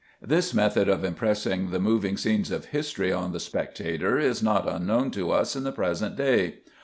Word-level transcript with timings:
This 0.19 0.51
method 0.51 0.89
of 0.89 1.03
impressing 1.03 1.69
the 1.69 1.79
moving 1.79 2.17
scenes 2.17 2.49
of 2.49 2.65
history 2.65 3.13
on 3.13 3.33
the 3.33 3.39
spectator 3.39 4.17
is 4.17 4.41
not 4.41 4.67
unknown 4.67 5.11
to 5.11 5.29
us 5.29 5.55
in 5.55 5.63
the 5.63 5.71
present 5.71 6.15
day. 6.15 6.61